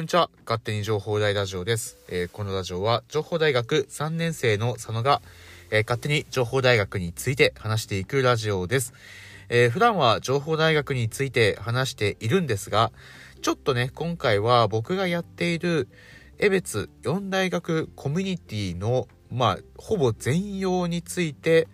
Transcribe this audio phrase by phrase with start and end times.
[0.00, 0.30] こんにちは。
[0.46, 1.98] 勝手に情報大ラジオです。
[2.08, 5.20] えー、このラジオは情報大学3年生の佐野が、
[5.70, 8.94] えー、勝手に情報大学について話していくラジオです。
[9.50, 12.92] えー、普段は情報大学について話しているんですが、
[13.42, 15.86] ちょっとね、今回は僕がやっている
[16.38, 21.68] 江別4大学コミュニティの、まあ、ほぼ全容について、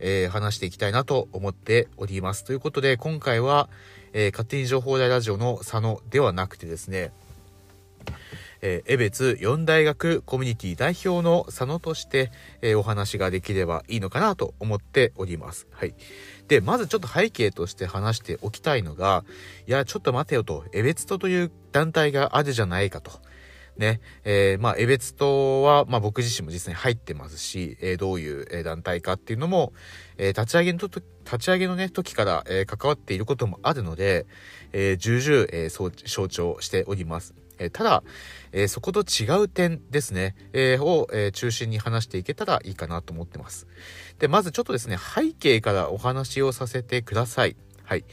[0.00, 2.44] えー、話していきたいなと思っております。
[2.44, 3.70] ということで、今回は、
[4.12, 7.10] えー、勝手に情報大ラジオの佐野ではなくてですね、
[8.66, 12.32] えー、江別4大学コミュニティ代表の佐野として、
[12.62, 15.68] えー、お話ができればいいのかなと思っております。
[15.70, 15.94] はい。
[16.48, 19.24] で、まずちょっと背景として話しておきたいのが、
[19.66, 23.12] いや、ちょっと待てよと、江別とという団体があるじゃないかと。
[23.76, 29.74] ね、えー、まあ、江別とは、まあ、僕自身も実際に入ってますし、えー、どういう団体かっていうのも、
[30.16, 34.24] えー、立ち上げのと、立ち上げのね、時から、えー、関わっていることもあるので、
[34.72, 37.43] えー、重々、えー、そう、象徴しております。
[37.58, 38.02] えただ、
[38.52, 43.66] えそこと違う点ですね、えを、え中心に話していけたらいいかなと思ってます。
[44.18, 47.56] で、まずちょっとですね、背景からお話をさせてください。
[47.84, 48.04] はい。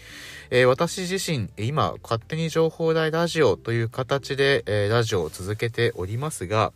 [0.49, 6.73] えー、私自身、今、勝手に情報大ラジオという形で、えー、ラジオを続けておりますが、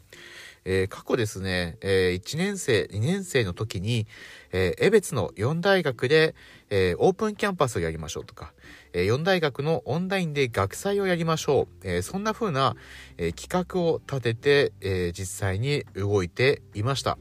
[0.65, 4.07] えー、過去ですね、えー、1年生、2年生の時に、
[4.51, 6.35] えー、江別の4大学で、
[6.69, 8.53] えー、オープンキャンパスをやりましょうとか、
[8.91, 11.87] えー、4大学のオンラインで学祭をやりましょう。
[11.87, 12.75] えー、そんな風な、
[13.17, 17.17] えー、企画を立てて、えー、実際に動いていました。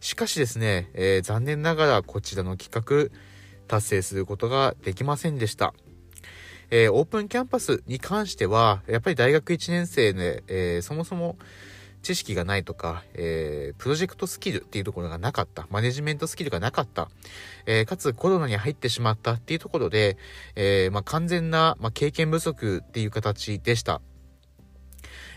[0.00, 3.16] しかしですね、えー、残念ながらこちらの企画、
[3.68, 5.74] 達成することができませんでした。
[6.70, 11.36] えー、オープンキャンパスに関しては、やっぱり大学1年生で、えー、そもそも、
[12.06, 17.08] 知識がないとか、えー、プロジェクトスキルっていうところがなかった、マネジメントスキルがなかった、
[17.66, 20.16] えー、かつコロナに入ってしまったっていうところで、
[20.54, 24.00] えー、まあ、完全な、まあ、経験不足っていう形でした。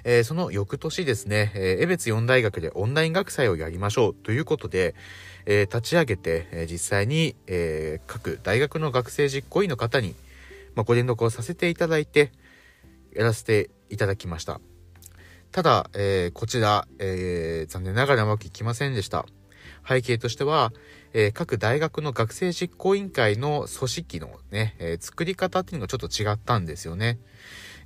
[0.03, 4.94] えー、その翌年ですね、えー、江別4大学でオンライン学祭をやりましょうということで、
[5.47, 10.13] えー、立ち上げて、え実際に、え各大学の学生実行委員の方に、
[10.75, 12.31] まあ、ご連絡をさせていただいて、
[13.16, 14.62] やらせていただきました。
[15.51, 19.25] ただ、えー、こちら、えー、残念ながらうまくいきませんでした。
[19.87, 20.71] 背景としては、
[21.13, 27.17] えー、各大学の学生実行委員会の組織のね、えー、作り方っていうのがちょっと違ったんですよね。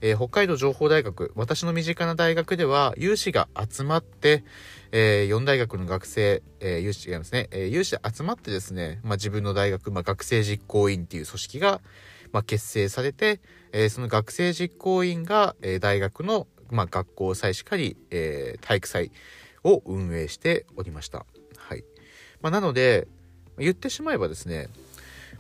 [0.02, 4.44] えー、北海道情報大学、私の身近な大学では、有志が集まって、
[4.92, 11.82] え4大学の学生、え有志がですね、え有志集まってですね、まあ、自分の大学、まあ、学生実行委員っていう組織が、
[12.34, 13.40] まあ、結成されて、
[13.72, 19.12] えその学生実行委員が、え大学のまあ、学校祭しかり、えー、体育祭
[19.64, 21.26] を運営しておりました。
[21.58, 21.84] はい。
[22.42, 23.08] まあ、なので、
[23.58, 24.68] 言ってしまえばですね、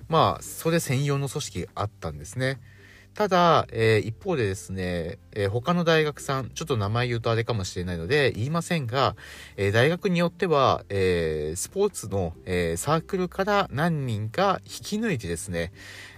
[0.07, 2.59] まあ、それ専用の組織があったんですね。
[3.13, 9.15] ただ、えー、一方でですね、えー、他の大学さん、ちょっと名前言うとあれかもしれないので言いませんが、
[9.55, 15.73] えー、大学によっては、えスポーツの、えサークルから何人か引き抜いてですね、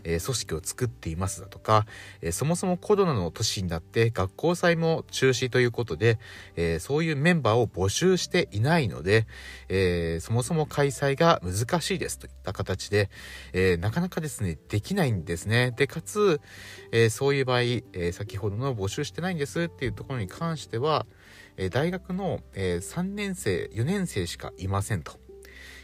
[0.05, 1.85] え組織を作っていますだとか、
[2.21, 6.19] えそもそもコロナの年になって学校祭も中止ということで、
[6.55, 9.27] えそういうメンバーを募集していないので、
[9.67, 13.09] えそもそも開催が難しいですといった形で、
[13.53, 15.73] えなかなかですね、できないんですね。
[15.75, 16.39] で、かつ、
[16.97, 17.61] えそういう場合、
[17.91, 21.05] え先ほどの募集してないんですっていうところに関しては、
[21.57, 25.19] え大学の、え3年生、4年生しかいませんと。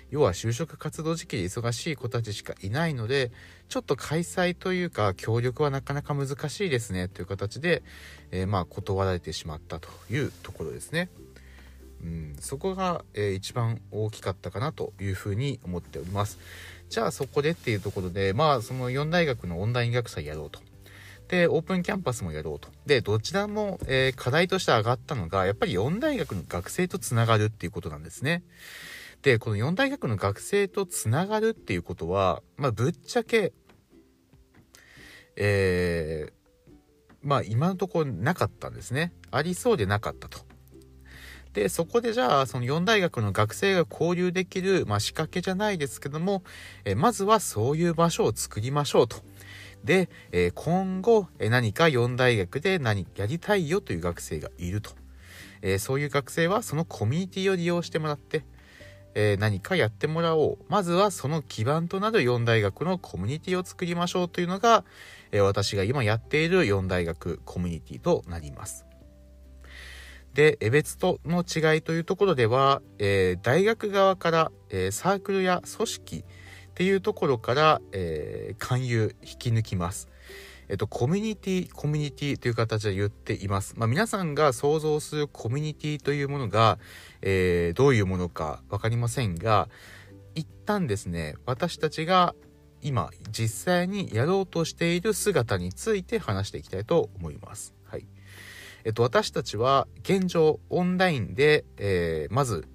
[0.09, 3.33] 要は就職活動時期で忙しい子たちしかいないので、
[3.67, 7.83] ちょっと開催というか協力はなかなか難しいですねという形で、
[8.31, 11.09] え、まあ断られてしまったというところですね。
[12.03, 16.39] うん、そこが、えー、一番大きかったかなというふうに思っております。
[16.89, 20.70] じゃあそこでっていうところで、まあその4大学のオンライン学祭やろうと。
[21.31, 22.67] で、オープンキャンパスもやろうと。
[22.85, 28.43] で、どちらも、えー、課題として上がったのが、やっぱり4大学の学生とつながるっていうことなんですね。
[29.21, 33.53] で、この4大学の学生とつながるっていうことは、まあ、ぶっちゃけ、
[35.37, 36.31] えー、
[37.23, 39.13] まあ、今のところなかったんですね。
[39.31, 40.39] ありそうでなかったと。
[41.53, 46.43] で、そこでじゃあ、その4大学の学生が交流できる、まあ、仕掛けじゃないですけども、
[46.83, 49.30] えまずはそういう場所を作りましょうと。
[49.83, 54.91] で、え今後、え何か4大学で何やりたいよという学生がいると。
[55.61, 58.43] えそういう学生はそのコミュニティを利用してもらって、
[59.13, 60.57] えー、何かやってもらおう。
[60.69, 64.85] まずはその基盤となる4大学のコミュニティを作りましょうというのが、
[65.31, 68.85] え、私が今やっている4大学コミュニティとなります。
[70.33, 76.23] で、江別との違いというところでは、え、大学側から、え、サークルや組織
[76.81, 80.09] ていうところから、えー、勧誘引き抜きます。
[80.67, 83.75] えっと、コミュニティ、コミュニティという形で言っています。
[83.77, 86.79] まあ、皆さんが想像するコミュニティというものが、
[87.21, 89.69] えー、どういうものかわかりませんが、
[90.33, 92.33] 一旦ですね、私たちが
[92.81, 97.75] 今実際にやろうとしている姿について話していきたいと思います。
[97.83, 98.07] はい。
[98.85, 102.67] えっと、私たちは現状オンラインで、えー、まず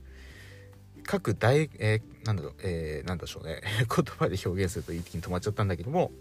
[1.06, 3.62] 各大、えー、なんだろう、えー、なんでしょうね。
[3.88, 6.12] 言葉で表現すると一気に止まっちゃったんだけども、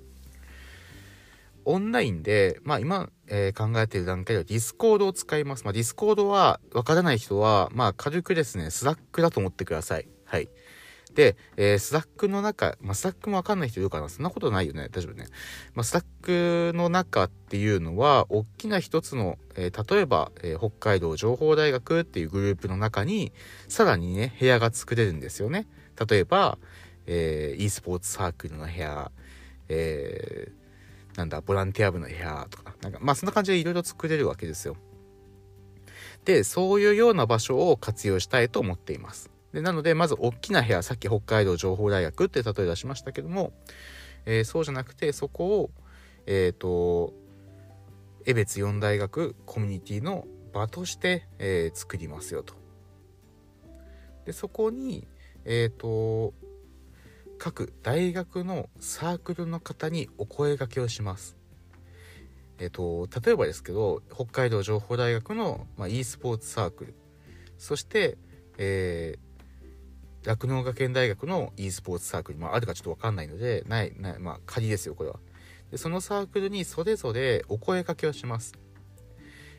[1.66, 5.64] オンラインで、まあ今、えー、考えている段階では Discord を使います。
[5.64, 10.08] まあ Discord はわからない人は、まあ軽くですね、 Slack だと思ってください。
[10.26, 10.50] はい。
[11.16, 14.90] で、えー、 Slack の中、まあ、 Slack もわかんない人いるかなそんなことないよね。
[14.92, 15.26] 大丈夫ね。
[15.74, 23.32] まあ、 Slack の中っていうのは、大きな一つの、えー、例えば、えー、北海道情報大学っていうグループの中に、
[23.70, 25.68] さらにね、部屋が作れるんですよね。
[26.08, 26.58] 例えば、
[27.08, 29.10] えー、e スポーツサークルの部屋、
[29.70, 34.76] えー、なんだ、ボランティア部の部屋とか、なんか、まあそんな感じでいろいろ作れるわけですよ。
[36.26, 39.35] で、そういうような場所を活用したいと思っています。
[39.56, 43.54] でなのでまず大きな部屋さっき北海道情報大学って例え出しましたけども、
[44.26, 45.70] えー、そうじゃなくてそこを
[46.26, 47.14] えっ、ー、と
[48.26, 52.54] 江別四大学コミュニティの場として、えー、作りますよと。
[54.26, 55.08] でそこに
[55.46, 56.34] えっ、と
[57.38, 61.38] 各大学のサークルの方にお声掛けをします。
[62.60, 66.96] えっ、と例えばですけど北海道情報大学の、まあ、e スポーツサークル
[67.58, 68.18] そして、
[68.58, 69.16] え
[70.26, 75.20] 酪農学園大学の e スポーツサークル、まあ、るかちょっとわかんないので、ない、ない、まあ、仮ですよ、これは。
[75.72, 78.54] で、そのサークルにそれぞれお声かけをします。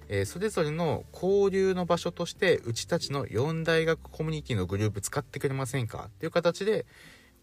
[0.09, 6.07] えー、それぞれの交流の場所として、うちたちの4大学コミュニティのグループ使ってくれませんか？
[6.09, 6.87] っていう形で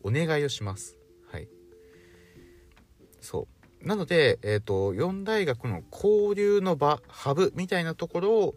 [0.02, 0.98] お願いをします。
[1.32, 1.48] はい。
[3.22, 3.48] そ
[3.82, 3.88] う。
[3.88, 8.56] なので、えっ、ー、と、4大学の交流の場、ハブみたいなところを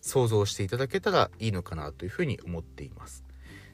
[0.00, 3.22] 想像していただけたらいいのかなというふうに思っています。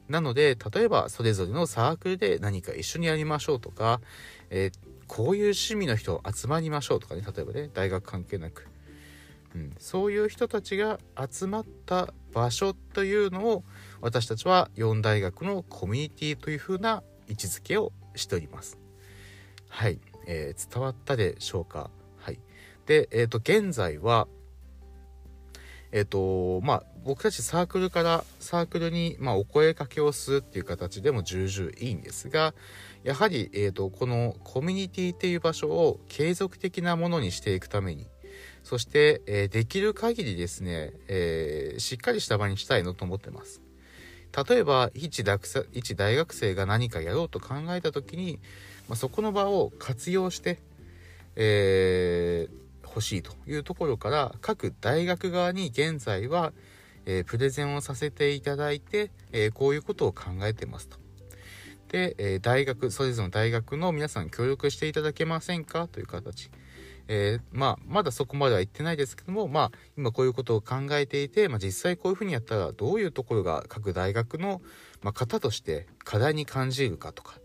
[0.09, 4.01] なので、例えばそれぞれのサークルで何か一緒にやりましょうとか、
[4.51, 8.67] えー、こういう趣味の人集まりましょうとかね、例えばね、大学関係なく。
[9.55, 10.99] うん、そういう人たちが
[11.31, 13.65] 集まった場所というのを
[14.01, 18.79] 私たちは4大学のコミュニティというふうな位置づけをしております。
[19.69, 21.91] はい、えー、伝わったでしょうか？
[22.19, 22.41] はい。
[22.87, 24.29] で、えっ、ー、と、現在は、
[25.93, 32.53] えっ、と、まあ、僕たちサークルからサークルに、ま、お声かけをするっていう形でも重々いいんですが、
[33.03, 38.09] やはり、えっ、と、このコミュニティっていう場所を継続的なものにしていくために、
[38.63, 43.63] そして、えー、できる限りですね、えー、しっかりした場にしたいのと思ってます。
[44.47, 45.25] 例えば一
[45.73, 48.39] 一大学生が何かやろうと考えた時に、
[48.87, 50.59] まあ、そこの場を活用して、
[51.37, 56.53] えーほしいというところから各大学側に現在は、
[57.09, 60.99] えー、プレゼンをさせていただいて、えー、こういうことを考えてますと。
[61.89, 65.89] で、え、大学それぞれの大学の皆さん協力していただけませんか？
[65.89, 66.51] という形。
[67.11, 74.61] えまあ、まだそこまでは言ってないですけども、まあ、今こういうことを考えていて、まあ、実際こういうふうにやったらどういうところが各大学の、
[75.01, 77.41] ま、方として課題に感じるかとか、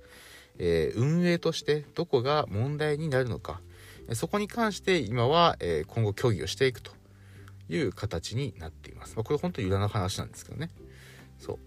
[0.60, 3.62] え運営としてどこが問題になるのか、
[4.12, 6.92] そこに関して今は、え今後協議をしていくと
[7.70, 9.16] いう形になっています。
[9.16, 10.70] まあ、これ本当に裏の話なんですけどね。
[11.40, 11.60] そ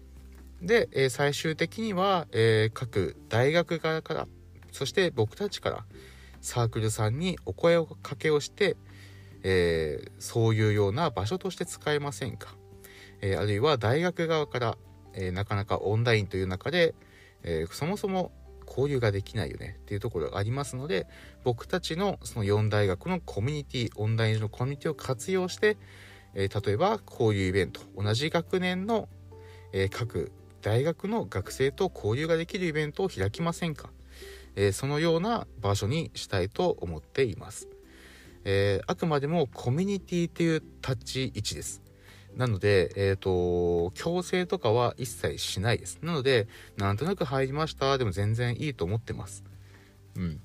[0.61, 0.65] う。
[0.65, 4.27] で、え最終的には、え各大学側から、
[4.71, 5.85] そして僕たちから
[6.41, 8.75] サークルさんにお声をかけをして、
[9.43, 12.55] えー、そういうような場所として使えませんか、
[13.21, 14.77] え、あるいは大学側から、
[15.13, 16.95] え、なかなかオンラインという中で、
[17.43, 18.31] えそもそも
[18.67, 21.07] 交流ができないよねっていうところがありますので
[21.43, 25.77] 僕たちのその4大学のコミュニティオンライン上のコミュニティを活用して、
[26.33, 29.07] えー、例えば交流イベント同じ学年の、
[29.73, 30.31] えー、各
[30.61, 33.89] 大学の学生と交流ができるイベントを開きませんか、
[34.55, 37.67] えー、そのような場所にしたいと思っています、
[38.43, 41.86] えあくまでもコミュニティという立ち位置です。
[42.37, 45.99] なので、えっ、ー、と、強制とかは一切しないです。
[46.03, 49.43] なので、なんとなく入りましたでも全然いいと思ってます。
[50.15, 50.39] うん。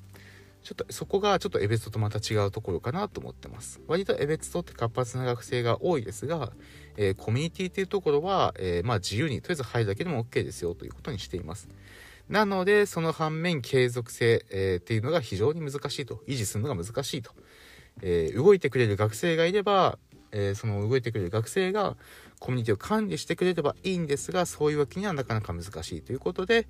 [0.63, 3.81] ちょっとそこがちょっとエベツトとまた違うところかなと思ってます。
[3.89, 6.53] 割とエベツトって活発な学生が多いですが、
[6.97, 11.69] えー、コミュニティっていうところは、えー、まあ自由にとりあえず入るだけでも OK ですよということにしています。
[12.29, 16.23] なので、その反面継続性、えー、っていうのが非常に難しいと。
[16.27, 17.33] 維持するのが難しいと。
[18.01, 19.99] え、動いてくれる学生がいれば、
[20.33, 21.97] えー、その動いてくれる学生が
[22.41, 26.67] コミュニティを管理してくれればいいんですが、そういうわけにはなかなか難しいということで、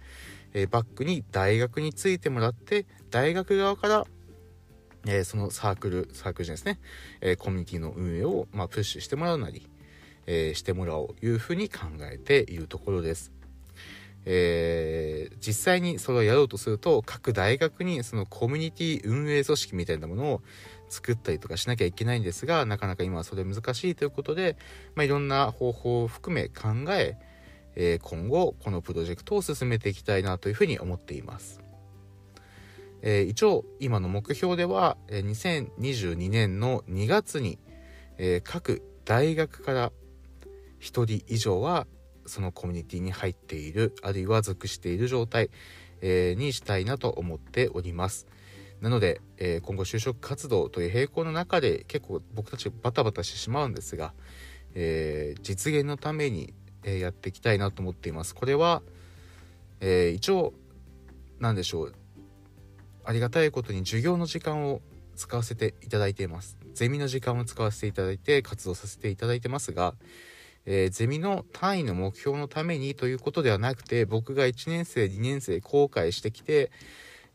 [0.52, 4.06] えー、バックに大学についてもらって、大学側から、
[5.06, 6.78] えー、そのサークル、サークルですね、
[7.20, 9.68] え、コミュニティの運営を、まあ、プッシュしてもらうなり、
[10.26, 13.32] え、してもらおういうふうに考えているところです。
[14.24, 20.42] えー、実際にそれをやろうとすると各大学にそのコミュニティ運営組織みたいなものを
[20.92, 24.56] 作ったりとかしなきゃいけないんですがなかなか今はそれ難しいということで、
[24.94, 27.16] まあ、いろんな方法を含め考え
[27.76, 31.60] え、今後このプロジェクトを進めていきたいなというふうに思っています。
[33.02, 37.58] え、一応今の目標では、2022年の2月に、
[38.18, 39.92] え、各大学から
[40.80, 41.86] 1人以上は
[42.26, 45.50] そのコミュニティに入っているあるいは属している状態、
[46.00, 48.26] え、にしたいなと思っております
[48.82, 54.12] なので、えー、今後就職活動という並行の中で結構僕たちバタバタしてしまうんですが、
[54.74, 56.52] えー、実現のために、
[56.84, 58.82] えやっていきたいなと思っていますこれは、
[59.80, 60.52] え一応
[61.38, 61.94] 何でしょう
[63.04, 64.80] ありがたいことに授業の時間を
[65.14, 66.58] 使わせていただいています。
[66.74, 69.94] ゼミの時間を使わせていただいて活動させていただいてますが、
[70.66, 76.72] えー、ゼミの単位の目標のためにということではなくて、僕が1年生、2年生後悔してきて、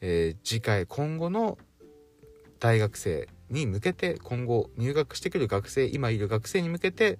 [0.01, 1.57] えー、次回今後の
[2.59, 7.19] 大学生に向けて、今後入学してくる学生、今いる学生に向けて、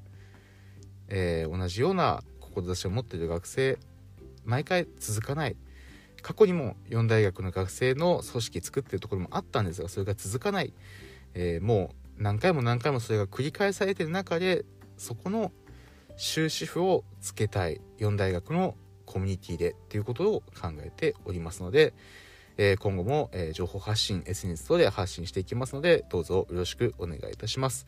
[1.08, 3.78] えー、同じような志を持っている学生、
[4.46, 5.56] 毎回続かない。
[6.22, 10.74] 過去にも4大学の学生の組織作ってるところもあったんですがそれが続かない、
[11.36, 14.66] えー、もう何回も何回もそれが繰り返されてる中で
[14.98, 15.52] そこの
[16.18, 21.94] 終止符をつけたい4大学のコミュニティでっていうことを考えておりますので、
[22.58, 27.86] えー、今後も、えー、情報発信 SNS 等で発信していきますのでどうぞよろしくお願いいたします、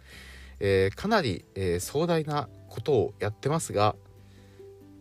[0.59, 3.95] えー、かなり、え壮大なことをやってますが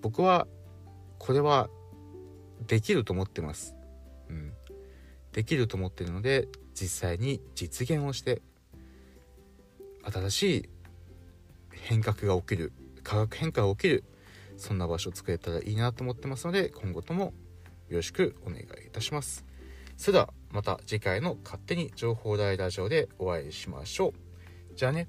[0.01, 0.47] 僕は
[1.19, 1.69] これは
[2.67, 3.75] できると思ってます。
[4.29, 4.53] うん。
[5.33, 8.43] できると思ってるので、実際に実現をして、
[10.11, 10.69] 新しい
[11.71, 12.73] 変革が起きる、
[13.03, 14.05] 化学変化が起きる、
[14.57, 17.33] そんな場所を作れたらいいなと思ってますので、今後とも
[17.89, 19.45] よろしくお願いいたします。
[19.99, 24.77] それではまた次回の勝手に情報大ラジオでお会いしましょう。
[24.77, 25.09] じゃあね。